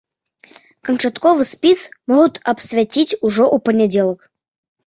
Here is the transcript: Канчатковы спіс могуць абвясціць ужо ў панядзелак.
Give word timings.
Канчатковы 0.89 1.43
спіс 1.51 1.79
могуць 2.13 2.41
абвясціць 2.55 3.17
ужо 3.25 3.43
ў 3.55 3.67
панядзелак. 3.67 4.19